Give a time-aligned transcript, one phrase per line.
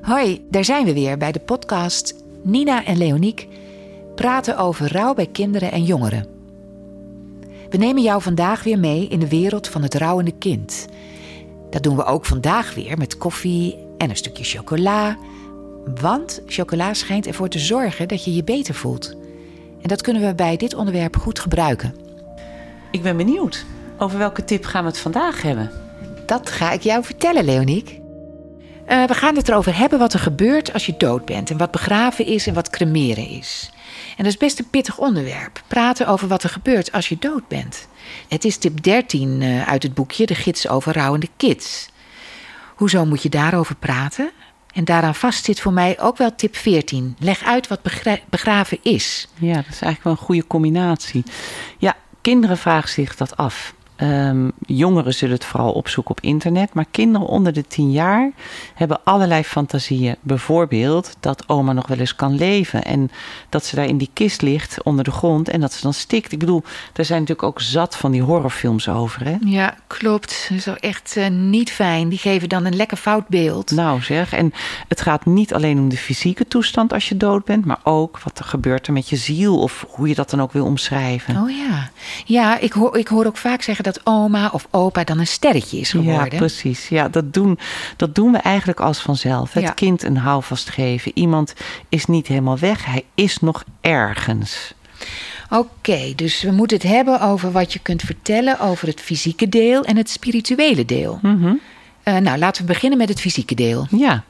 [0.00, 3.48] Hoi, daar zijn we weer bij de podcast Nina en Leoniek
[4.14, 6.26] praten over rouw bij kinderen en jongeren.
[7.70, 10.86] We nemen jou vandaag weer mee in de wereld van het rouwende kind.
[11.70, 15.18] Dat doen we ook vandaag weer met koffie en een stukje chocola.
[16.00, 19.14] Want chocola schijnt ervoor te zorgen dat je je beter voelt.
[19.82, 21.94] En dat kunnen we bij dit onderwerp goed gebruiken.
[22.90, 23.64] Ik ben benieuwd.
[23.98, 25.70] Over welke tip gaan we het vandaag hebben?
[26.26, 28.01] Dat ga ik jou vertellen, Leoniek.
[28.88, 31.50] Uh, we gaan het erover hebben wat er gebeurt als je dood bent.
[31.50, 33.70] En wat begraven is en wat cremeren is.
[34.16, 35.62] En dat is best een pittig onderwerp.
[35.66, 37.88] Praten over wat er gebeurt als je dood bent.
[38.28, 41.88] Het is tip 13 uh, uit het boekje De Gids over rouwende kids.
[42.74, 44.30] Hoezo moet je daarover praten?
[44.72, 47.16] En daaraan vast zit voor mij ook wel tip 14.
[47.18, 49.28] Leg uit wat begra begraven is.
[49.34, 51.24] Ja, dat is eigenlijk wel een goede combinatie.
[51.78, 53.74] Ja, kinderen vragen zich dat af.
[54.02, 56.74] Um, jongeren zullen het vooral opzoeken op internet.
[56.74, 58.30] Maar kinderen onder de 10 jaar
[58.74, 60.16] hebben allerlei fantasieën.
[60.20, 62.84] Bijvoorbeeld dat oma nog wel eens kan leven.
[62.84, 63.10] En
[63.48, 66.32] dat ze daar in die kist ligt onder de grond en dat ze dan stikt.
[66.32, 69.24] Ik bedoel, er zijn natuurlijk ook zat van die horrorfilms over.
[69.24, 69.36] Hè?
[69.44, 70.50] Ja, klopt.
[70.60, 72.08] Zo echt uh, niet fijn.
[72.08, 73.70] Die geven dan een lekker fout beeld.
[73.70, 74.52] Nou zeg, en
[74.88, 77.64] het gaat niet alleen om de fysieke toestand als je dood bent.
[77.64, 79.58] Maar ook wat er gebeurt er met je ziel.
[79.58, 81.36] Of hoe je dat dan ook wil omschrijven.
[81.36, 81.90] Oh ja.
[82.24, 85.26] Ja, ik hoor, ik hoor ook vaak zeggen dat dat oma of opa dan een
[85.26, 86.32] sterretje is geworden.
[86.32, 86.88] Ja, precies.
[86.88, 87.58] Ja, dat doen,
[87.96, 89.52] dat doen we eigenlijk als vanzelf.
[89.52, 91.12] Het kind een houvast geven.
[91.14, 91.54] Iemand
[91.88, 94.74] is niet helemaal weg, hij is nog ergens.
[95.50, 99.84] Oké, dus we moeten het hebben over wat je kunt vertellen over het fysieke deel
[99.84, 101.18] en het spirituele deel.
[101.22, 101.60] Mm -hmm.
[102.04, 103.86] uh, nou, laten we beginnen met het fysieke deel.
[103.90, 104.24] Ja,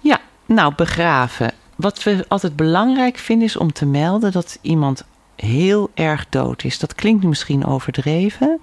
[0.00, 1.52] ja nou, begraven.
[1.76, 5.04] Wat we altijd belangrijk vinden is om te melden dat iemand
[5.44, 6.78] heel erg dood is.
[6.78, 8.60] Dat klinkt misschien overdreven,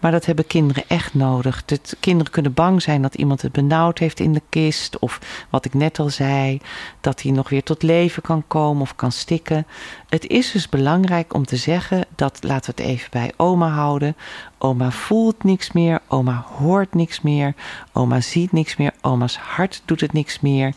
[0.00, 1.64] maar dat hebben kinderen echt nodig.
[1.64, 5.64] Dat kinderen kunnen bang zijn dat iemand het benauwd heeft in de kist, of wat
[5.64, 6.60] ik net al zei,
[7.00, 9.66] dat hij nog weer tot leven kan komen of kan stikken.
[10.08, 14.16] Het is dus belangrijk om te zeggen dat, laten we het even bij oma houden.
[14.58, 17.54] Oma voelt niks meer, oma hoort niks meer,
[17.92, 20.74] oma ziet niks meer, oma's hart doet het niks meer.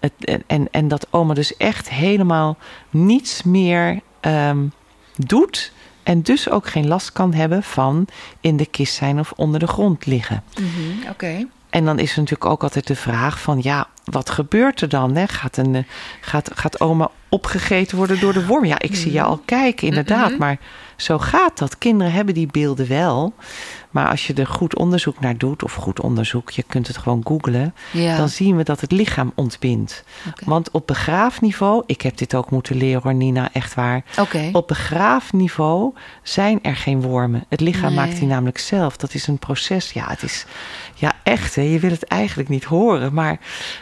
[0.00, 0.12] Het,
[0.46, 2.56] en, en dat oma dus echt helemaal
[2.90, 4.00] niets meer.
[4.20, 4.72] Um,
[5.16, 8.06] doet en dus ook geen last kan hebben van
[8.40, 10.42] in de kist zijn of onder de grond liggen.
[10.60, 11.10] Mm -hmm, Oké.
[11.10, 11.46] Okay.
[11.70, 15.16] En dan is er natuurlijk ook altijd de vraag van ja, wat gebeurt er dan?
[15.16, 15.26] Hè?
[15.26, 15.86] Gaat, een,
[16.20, 18.64] gaat, gaat oma opgegeten worden door de worm?
[18.64, 20.30] Ja, ik zie je al kijken, inderdaad.
[20.30, 20.38] Mhm.
[20.38, 20.58] Maar
[20.96, 21.78] zo gaat dat.
[21.78, 23.34] Kinderen hebben die beelden wel.
[23.90, 27.20] Maar als je er goed onderzoek naar doet, of goed onderzoek, je kunt het gewoon
[27.24, 28.16] googlen, ja.
[28.16, 30.04] dan zien we dat het lichaam ontbindt.
[30.28, 30.48] Okay.
[30.48, 34.04] Want op begraafniveau, ik heb dit ook moeten leren hoor, Nina, echt waar.
[34.18, 34.48] Okay.
[34.52, 37.44] Op begraafniveau zijn er geen wormen.
[37.48, 38.06] Het lichaam Nee.
[38.06, 38.96] maakt die namelijk zelf.
[38.96, 39.92] Dat is een proces.
[39.92, 40.46] Ja, het is
[40.94, 41.54] ja, echt.
[41.54, 41.62] Hè?
[41.62, 43.14] Je wil het eigenlijk niet horen.
[43.14, 43.38] Maar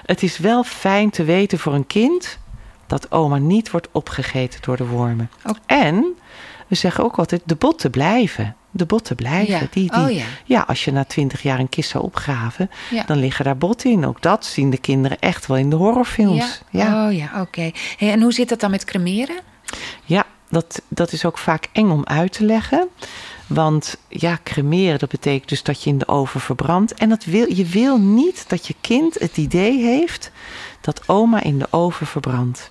[0.07, 2.39] het is wel fijn te weten voor een kind
[2.93, 5.31] dat oma niet wordt opgegeten door de wormen.
[5.67, 6.05] En
[6.67, 8.57] we zeggen ook altijd de botten blijven.
[8.71, 9.53] De botten blijven.
[9.55, 9.61] Ja.
[9.71, 10.61] Die, die, Oh ja.
[10.67, 13.03] als je na twintig jaar een kist zou opgraven, Ja.
[13.05, 14.07] dan liggen daar botten in.
[14.07, 16.63] Ook dat zien de kinderen echt wel in de horrorfilms.
[16.71, 17.07] Ja.
[17.07, 17.71] Oh ja, oké.
[17.97, 19.37] Hey, en hoe zit dat dan met cremeren?
[20.05, 22.89] Ja, dat, dat is ook vaak eng om uit te leggen.
[23.55, 26.95] Want ja, cremeren, dat betekent dus dat je in de oven verbrandt.
[26.95, 30.31] En dat wil, je wil niet dat je kind het idee heeft
[30.81, 32.71] dat oma in de oven verbrandt.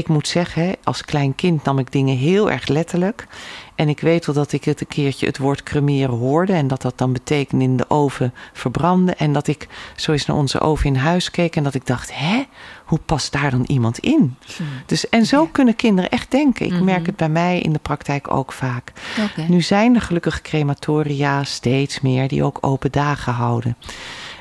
[0.00, 3.26] Ik moet zeggen, als klein kind nam ik dingen heel erg letterlijk.
[3.74, 6.52] En ik weet wel dat ik het een keertje het woord cremeren hoorde.
[6.52, 9.18] En dat dat dan betekende in de oven verbranden.
[9.18, 11.56] En dat ik zo eens naar onze oven in huis keek.
[11.56, 12.42] En dat ik dacht, hè,
[12.84, 14.36] hoe past daar dan iemand in?
[14.86, 15.48] Dus, en zo Ja.
[15.52, 16.66] kunnen kinderen echt denken.
[16.66, 16.84] Ik Mhm.
[16.84, 18.92] merk het bij mij in de praktijk ook vaak.
[19.48, 23.76] Nu zijn er gelukkig crematoria steeds meer die ook open dagen houden.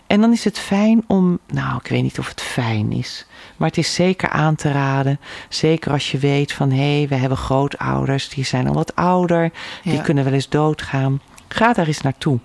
[0.10, 3.26] En dan is het fijn om, nou, ik weet niet of het fijn is,
[3.58, 5.20] maar het is zeker aan te raden.
[5.50, 9.52] Zeker als je weet van hé, hey, we hebben grootouders, die zijn al wat ouder,
[9.84, 11.22] die kunnen wel eens doodgaan.
[11.48, 12.40] Ga daar eens naartoe.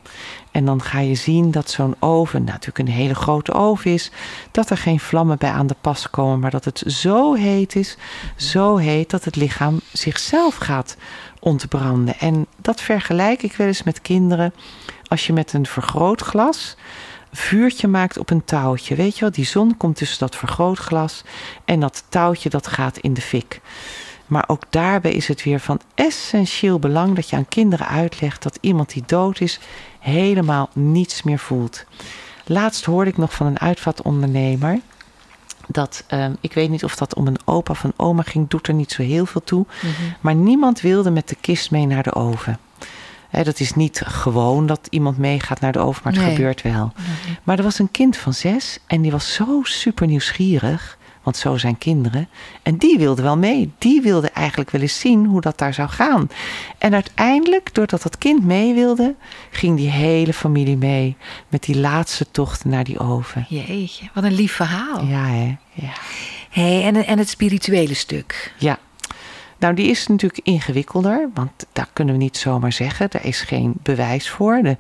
[0.51, 4.11] En dan ga je zien dat zo'n oven, nou, natuurlijk een hele grote oven is,
[4.51, 7.97] dat er geen vlammen bij aan de pas komen, maar dat het zo heet is,
[8.37, 10.97] zo heet dat het lichaam zichzelf gaat
[11.41, 12.19] ontbranden.
[12.19, 14.55] En dat vergelijk ik wel eens met kinderen.
[15.09, 16.77] Als je met een vergrootglas
[17.37, 18.95] vuurtje maakt op een touwtje.
[18.95, 21.23] Weet je wel, die zon komt tussen dat vergrootglas
[21.65, 23.61] en dat touwtje dat gaat in de fik.
[24.27, 28.59] Maar ook daarbij is het weer van essentieel belang dat je aan kinderen uitlegt dat
[28.61, 29.61] iemand die dood is
[29.99, 31.85] helemaal niets meer voelt.
[32.45, 34.81] Laatst hoorde ik nog van een uitvaartondernemer
[35.67, 38.69] dat, eh, ik weet niet of dat om een opa of een oma ging, doet
[38.69, 39.67] er niet zo heel veel toe.
[39.83, 39.91] Mhm.
[40.21, 42.59] Maar niemand wilde met de kist mee naar de oven.
[43.43, 46.35] Dat is niet gewoon dat iemand meegaat naar de oven, maar het Nee.
[46.35, 46.93] gebeurt wel.
[47.43, 50.99] Maar er was een kind van zes en die was zo super nieuwsgierig.
[51.23, 52.29] Want zo zijn kinderen.
[52.63, 53.73] En die wilde wel mee.
[53.79, 56.29] Die wilde eigenlijk wel eens zien hoe dat daar zou gaan.
[56.79, 59.15] En uiteindelijk, doordat dat kind mee wilde,
[59.51, 61.17] ging die hele familie mee.
[61.49, 63.47] Met die laatste tocht naar die oven.
[63.49, 65.05] Jeetje, wat een lief verhaal.
[65.05, 65.57] Ja, hè?
[65.73, 65.93] Ja.
[66.51, 68.55] Hey, en, en het spirituele stuk.
[68.59, 68.79] Ja.
[69.59, 73.07] Nou, die is natuurlijk ingewikkelder, want daar kunnen we niet zomaar zeggen.
[73.11, 74.55] Daar is geen bewijs voor.
[74.55, 74.77] Er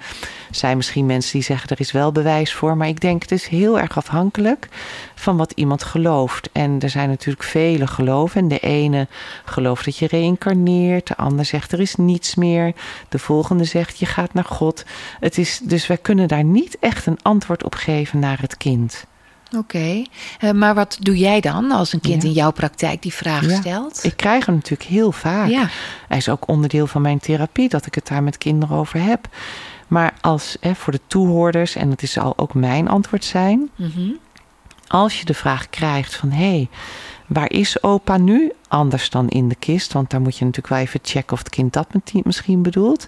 [0.51, 3.47] zijn misschien mensen die zeggen er is wel bewijs voor, maar ik denk het is
[3.47, 4.69] heel erg afhankelijk
[5.15, 6.49] van wat iemand gelooft.
[6.53, 8.41] En er zijn natuurlijk vele geloven.
[8.41, 9.07] En de ene
[9.45, 12.73] gelooft dat je reïncarneert, de ander zegt er is niets meer,
[13.09, 14.85] de volgende zegt je gaat naar God.
[15.21, 19.07] Het is, dus wij kunnen daar niet echt een antwoord op geven naar het kind.
[19.59, 20.03] Oké,
[20.39, 22.29] Eh, maar wat doe jij dan als een kind Ja.
[22.29, 23.57] in jouw praktijk die vraag Ja.
[23.57, 24.05] stelt?
[24.05, 25.49] Ik krijg hem natuurlijk heel vaak.
[25.49, 25.69] Ja,
[26.09, 29.29] Hij is ook onderdeel van mijn therapie, dat ik het daar met kinderen over heb.
[29.89, 34.11] Maar als hè, voor de toehoorders, en dat is al ook mijn antwoord zijn, Mhm.
[34.89, 36.69] als je de vraag krijgt van hé, hey,
[37.27, 38.53] waar is opa nu?
[38.69, 41.49] Anders dan in de kist, want daar moet je natuurlijk wel even checken of het
[41.49, 41.87] kind dat
[42.25, 43.07] misschien bedoelt.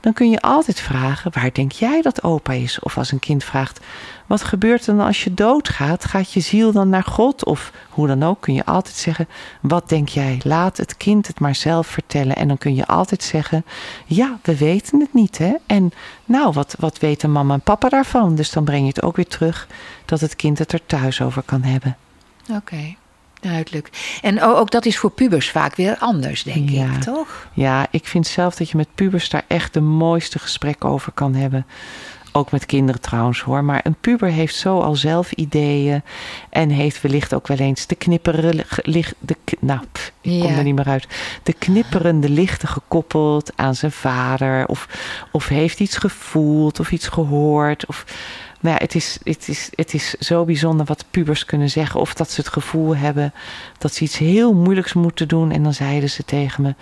[0.00, 2.80] Dan kun je altijd vragen, waar denk jij dat opa is?
[2.80, 3.80] Of als een kind vraagt,
[4.26, 6.04] wat gebeurt er dan als je doodgaat?
[6.04, 7.44] Gaat je ziel dan naar God?
[7.44, 9.28] Of hoe dan ook, kun je altijd zeggen,
[9.60, 10.40] wat denk jij?
[10.42, 12.36] Laat het kind het maar zelf vertellen.
[12.36, 13.64] En dan kun je altijd zeggen,
[14.06, 15.54] ja, we weten het niet hè.
[15.66, 15.92] En
[16.24, 18.34] nou, wat, wat weten mama en papa daarvan?
[18.34, 19.68] Dus dan breng je het ook weer terug
[20.04, 21.96] dat het kind het er thuis over kan hebben.
[22.50, 22.94] oké,
[23.48, 24.18] duidelijk.
[24.22, 26.84] En ook dat is voor pubers vaak weer anders, denk Ja.
[26.84, 27.48] ik, toch?
[27.52, 31.34] Ja, ik vind zelf dat je met pubers daar echt de mooiste gesprekken over kan
[31.34, 31.66] hebben.
[32.36, 33.64] Ook met kinderen trouwens hoor.
[33.64, 36.02] Maar een puber heeft zo al zelf ideeën.
[36.50, 39.14] En heeft wellicht ook wel eens de knipperende licht.
[39.18, 41.06] De, nou, pff, ik kom er niet meer uit.
[41.42, 44.66] De knipperende lichten gekoppeld aan zijn vader.
[44.66, 44.88] Of,
[45.32, 47.86] of heeft iets gevoeld of iets gehoord.
[47.86, 48.04] Of,
[48.64, 52.00] nou ja, het is, het, is, het is zo bijzonder wat pubers kunnen zeggen.
[52.00, 53.32] Of dat ze het gevoel hebben
[53.78, 55.50] dat ze iets heel moeilijks moeten doen.
[55.50, 56.74] En dan zeiden ze tegen me.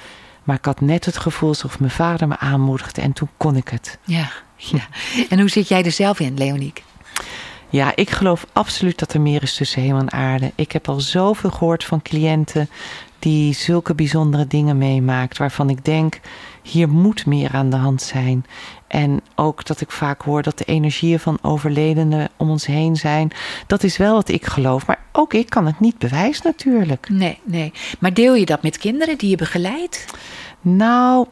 [0.45, 3.01] Maar ik had net het gevoel alsof mijn vader me aanmoedigde.
[3.01, 3.99] En toen kon ik het.
[4.05, 4.31] Ja.
[4.57, 4.87] ja.
[5.29, 6.83] En hoe zit jij er zelf in, Leoniek?
[7.69, 10.53] Ja, ik geloof absoluut dat er meer is tussen hemel en aarde.
[10.55, 12.69] Ik heb al zoveel gehoord van cliënten
[13.19, 16.21] die zulke bijzondere dingen meemaakt, waarvan ik denk,
[16.63, 18.47] hier moet meer aan de hand zijn.
[18.93, 23.31] En ook dat ik vaak hoor dat de energieën van overledenen om ons heen zijn.
[23.67, 27.09] Dat is wel wat ik geloof, maar ook ik kan het niet bewijzen natuurlijk.
[27.09, 27.73] Nee, nee.
[27.99, 30.07] Maar deel je dat met kinderen die je begeleidt?
[30.61, 31.27] Nou,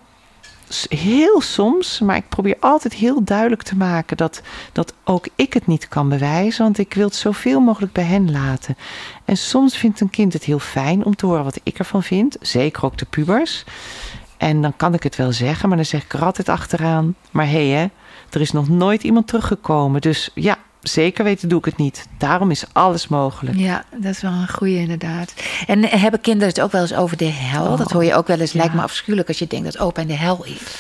[0.89, 4.43] heel soms, maar ik probeer altijd heel duidelijk te maken dat,
[4.73, 8.31] dat ook ik het niet kan bewijzen, want ik wil het zoveel mogelijk bij hen
[8.31, 8.77] laten.
[9.25, 12.37] En soms vindt een kind het heel fijn om te horen wat ik ervan vind,
[12.41, 13.65] zeker ook de pubers.
[14.41, 17.15] En dan kan ik het wel zeggen, maar dan zeg ik er altijd achteraan.
[17.31, 17.87] Maar hé, hey, hè,
[18.31, 20.01] er is nog nooit iemand teruggekomen.
[20.01, 22.07] Dus ja, zeker weten doe ik het niet.
[22.19, 23.59] Daarom is alles mogelijk.
[23.59, 25.35] Ja, dat is wel een goede inderdaad.
[25.67, 27.67] En hebben kinderen het ook wel eens over de hel?
[27.67, 28.53] Oh, dat hoor je ook wel eens.
[28.53, 28.59] ja.
[28.59, 30.79] Lijkt me afschuwelijk als je denkt dat opa in de hel is.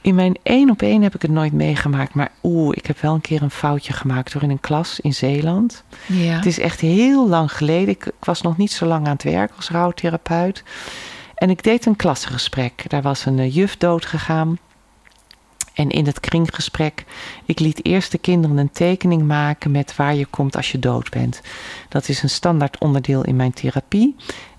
[0.00, 2.14] In mijn één op één heb ik het nooit meegemaakt.
[2.14, 5.14] Maar oeh, ik heb wel een keer een foutje gemaakt door in een klas in
[5.14, 5.84] Zeeland.
[6.06, 6.34] Ja.
[6.36, 7.88] Het is echt heel lang geleden.
[7.88, 10.62] Ik, ik was nog niet zo lang aan het werk als rouwtherapeut.
[11.34, 12.84] En ik deed een klassengesprek.
[12.90, 14.58] Daar was een eh, juf dood gegaan.
[15.74, 17.04] En in het kringgesprek,
[17.44, 21.10] ik liet eerst de kinderen een tekening maken met waar je komt als je dood
[21.10, 21.40] bent.
[21.88, 24.16] Dat is een standaard onderdeel in mijn therapie.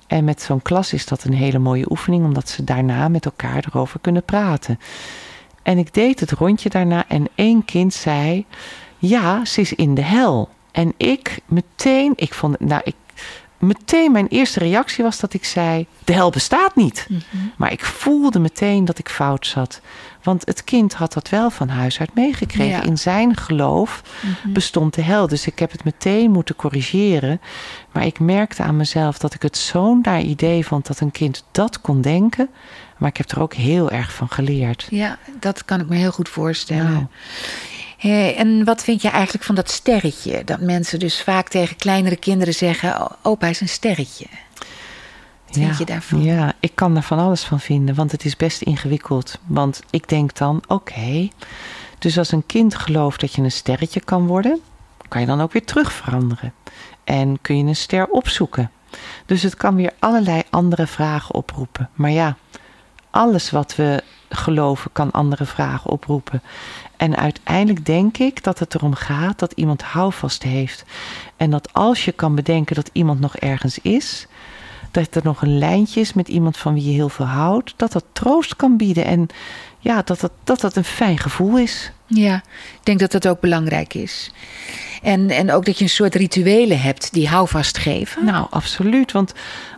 [0.07, 3.65] En met zo'n klas is dat een hele mooie oefening, omdat ze daarna met elkaar
[3.67, 4.79] erover kunnen praten.
[5.63, 8.45] En ik deed het rondje daarna en één kind zei:
[8.97, 10.49] Ja, ze is in de hel.
[10.71, 12.95] En ik meteen, ik vond, nou, ik,
[13.67, 17.07] meteen mijn eerste reactie was dat ik zei: De hel bestaat niet.
[17.09, 17.21] Mhm.
[17.57, 19.81] Maar ik voelde meteen dat ik fout zat.
[20.23, 22.67] Want het kind had dat wel van huis uit meegekregen.
[22.77, 22.83] Ja.
[22.83, 24.53] In zijn geloof Mhm.
[24.53, 25.27] bestond de hel.
[25.27, 27.41] Dus ik heb het meteen moeten corrigeren.
[27.91, 31.43] Maar ik merkte aan mezelf dat ik het zo'n naar idee vond dat een kind
[31.51, 32.49] dat kon denken.
[32.97, 34.87] Maar ik heb er ook heel erg van geleerd.
[34.89, 36.91] Ja, dat kan ik me heel goed voorstellen.
[36.91, 37.05] Nou.
[38.07, 40.43] Hey, en wat vind je eigenlijk van dat sterretje?
[40.43, 44.25] Dat mensen dus vaak tegen kleinere kinderen zeggen: "Oh, opa is een sterretje.
[45.45, 46.23] Wat vind je daarvan?
[46.23, 49.39] Ja, ik kan daar van alles van vinden, want het is best ingewikkeld.
[49.45, 51.27] Want ik denk dan, oké,
[51.99, 54.59] dus als een kind gelooft dat je een sterretje kan worden,
[55.07, 56.53] kan je dan ook weer terug veranderen.
[57.03, 58.71] En kun je een ster opzoeken.
[59.25, 61.89] Dus het kan weer allerlei andere vragen oproepen.
[61.93, 62.37] Maar ja,
[63.09, 64.03] alles wat we
[64.35, 66.41] geloven kan andere vragen oproepen.
[66.97, 70.85] En uiteindelijk denk ik dat het erom gaat dat iemand houvast heeft.
[71.37, 74.27] En dat als je kan bedenken dat iemand nog ergens is,
[74.91, 77.91] dat er nog een lijntje is met iemand van wie je heel veel houdt, dat
[77.91, 79.05] dat troost kan bieden.
[79.05, 79.27] En
[79.79, 81.91] ja, dat dat, dat, dat een fijn gevoel is.
[82.05, 82.35] Ja,
[82.73, 84.31] ik denk dat dat ook belangrijk is.
[85.01, 88.25] En, en ook dat je een soort rituelen hebt die houvast geven.
[88.25, 89.11] Nou, absoluut.
[89.11, 89.33] Want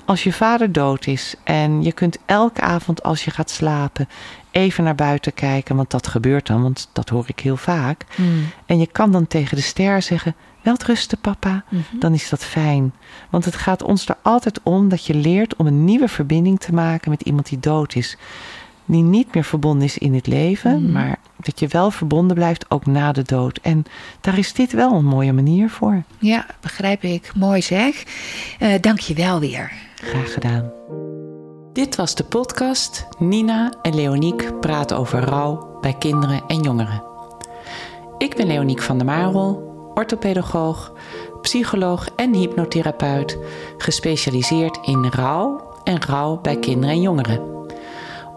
[0.06, 4.10] als je vader dood is en je kunt elke avond als je gaat slapen
[4.52, 8.06] even naar buiten kijken, want dat gebeurt dan, want dat hoor ik heel vaak.
[8.16, 8.50] Mm.
[8.66, 11.64] En je kan dan tegen de ster zeggen: Welterusten, papa.
[11.70, 12.00] Mhm.
[12.00, 12.94] Dan is dat fijn.
[13.30, 16.74] Want het gaat ons er altijd om dat je leert om een nieuwe verbinding te
[16.74, 18.18] maken met iemand die dood is.
[18.90, 20.92] Die niet meer verbonden is in het leven, Mhm.
[20.92, 23.60] maar dat je wel verbonden blijft ook na de dood.
[23.62, 23.86] En
[24.22, 26.04] daar is dit wel een mooie manier voor.
[26.20, 27.32] Ja, begrijp ik.
[27.36, 28.04] Mooi zeg.
[28.60, 29.72] Eh Dank je wel weer.
[29.96, 30.72] Graag gedaan.
[31.74, 37.04] Dit was de podcast Nina en Leoniek praten over rouw bij kinderen en jongeren.
[38.18, 40.94] Ik ben Leoniek van der Marel, orthopedagoog,
[41.42, 43.38] psycholoog en hypnotherapeut,
[43.78, 47.57] gespecialiseerd in rouw en rouw bij kinderen en jongeren.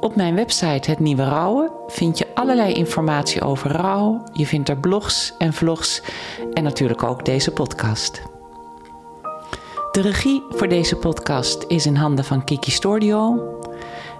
[0.00, 4.24] Op mijn website Het Nieuwe Rouwen vind je allerlei informatie over rouw.
[4.32, 6.02] Je vindt er blogs en vlogs
[6.52, 8.22] en natuurlijk ook deze podcast.
[9.92, 13.48] De regie voor deze podcast is in handen van Kiki Stordio.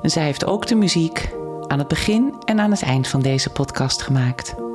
[0.03, 1.31] En zij heeft ook de muziek
[1.67, 4.70] aan het begin en aan het eind van deze podcast gemaakt.